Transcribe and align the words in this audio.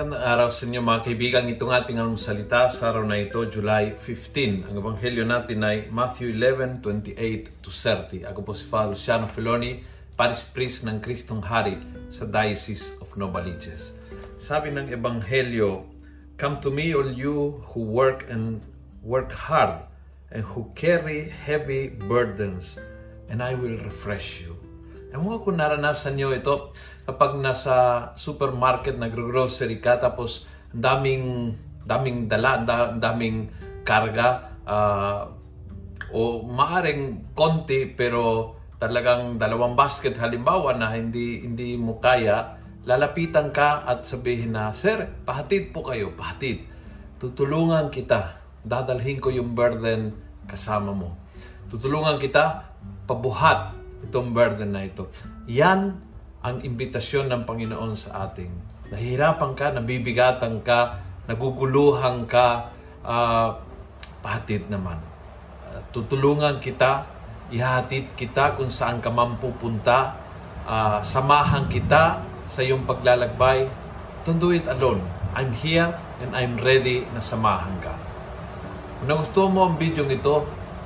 araw 0.00 0.48
sa 0.48 0.64
inyo 0.64 0.80
mga 0.80 1.04
kaibigan. 1.04 1.52
Itong 1.52 1.68
ating 1.68 2.00
salita 2.16 2.72
sa 2.72 2.88
araw 2.88 3.04
na 3.04 3.20
ito, 3.20 3.44
July 3.44 3.92
15. 4.00 4.64
Ang 4.64 4.80
ebanghelyo 4.80 5.20
natin 5.28 5.60
ay 5.60 5.92
Matthew 5.92 6.32
11, 6.32 6.80
28 6.80 7.60
to 7.60 7.68
30. 7.68 8.24
Ako 8.24 8.40
po 8.40 8.56
si 8.56 8.64
Father 8.64 8.96
Luciano 8.96 9.28
Filoni, 9.28 9.84
Paris 10.16 10.48
Priest 10.48 10.88
ng 10.88 10.96
Kristong 11.04 11.44
Hari 11.44 11.76
sa 12.08 12.24
Diocese 12.24 12.96
of 13.04 13.12
Novaliches. 13.20 13.92
Sabi 14.40 14.72
ng 14.72 14.88
ebanghelyo, 14.88 15.84
Come 16.40 16.64
to 16.64 16.72
me 16.72 16.96
all 16.96 17.12
you 17.12 17.60
who 17.76 17.84
work 17.84 18.24
and 18.32 18.64
work 19.04 19.28
hard 19.28 19.76
and 20.32 20.40
who 20.40 20.72
carry 20.72 21.28
heavy 21.28 21.92
burdens 21.92 22.80
and 23.28 23.44
I 23.44 23.52
will 23.52 23.76
refresh 23.76 24.40
you. 24.40 24.56
Ewan 25.12 25.44
ko 25.44 25.52
naranasan 25.52 26.16
nyo 26.16 26.32
ito 26.32 26.72
kapag 27.04 27.36
nasa 27.36 28.10
supermarket, 28.16 28.96
nagro-grocery 28.96 29.76
ka, 29.84 30.00
tapos 30.00 30.48
daming, 30.72 31.52
daming 31.84 32.32
dala, 32.32 32.64
daming 32.96 33.52
karga, 33.84 34.56
uh, 34.64 35.28
o 36.12 36.44
maaring 36.48 37.32
konti 37.36 37.88
pero 37.92 38.56
talagang 38.80 39.36
dalawang 39.36 39.76
basket 39.76 40.16
halimbawa 40.16 40.76
na 40.76 40.96
hindi 40.96 41.44
hindi 41.44 41.76
mo 41.76 42.00
kaya, 42.00 42.56
lalapitan 42.88 43.52
ka 43.52 43.84
at 43.84 44.08
sabihin 44.08 44.56
na, 44.56 44.72
Sir, 44.72 45.12
pahatid 45.28 45.76
po 45.76 45.84
kayo, 45.84 46.16
pahatid. 46.16 46.64
Tutulungan 47.20 47.92
kita. 47.92 48.40
Dadalhin 48.64 49.20
ko 49.20 49.28
yung 49.28 49.52
burden 49.52 50.16
kasama 50.48 50.96
mo. 50.96 51.20
Tutulungan 51.68 52.16
kita 52.16 52.72
pabuhat 53.06 53.81
itong 54.06 54.34
burden 54.34 54.74
na 54.74 54.86
ito. 54.86 55.08
Yan 55.46 55.98
ang 56.42 56.56
imbitasyon 56.60 57.30
ng 57.30 57.42
Panginoon 57.46 57.94
sa 57.94 58.28
ating. 58.28 58.50
Nahihirapan 58.90 59.52
ka, 59.54 59.72
nabibigatan 59.72 60.60
ka, 60.60 61.00
naguguluhan 61.30 62.26
ka, 62.26 62.74
uh, 63.06 63.56
pahatid 64.20 64.66
naman. 64.66 64.98
Uh, 65.70 65.80
tutulungan 65.94 66.58
kita, 66.58 67.06
ihatid 67.54 68.12
kita 68.18 68.58
kung 68.58 68.68
saan 68.68 68.98
ka 68.98 69.08
man 69.08 69.38
pupunta, 69.38 70.18
uh, 70.66 70.98
samahan 71.00 71.70
kita 71.70 72.26
sa 72.50 72.60
iyong 72.60 72.84
paglalakbay. 72.84 73.70
Don't 74.26 74.38
do 74.42 74.50
it 74.50 74.66
alone. 74.66 75.02
I'm 75.32 75.54
here 75.56 75.88
and 76.20 76.36
I'm 76.36 76.60
ready 76.60 77.06
na 77.14 77.22
samahan 77.22 77.74
ka. 77.80 77.94
Kung 79.00 79.08
nagustuhan 79.08 79.50
mo 79.50 79.60
ang 79.66 79.74
video 79.80 80.06
nito, 80.06 80.46